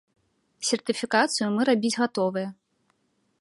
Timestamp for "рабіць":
1.69-1.93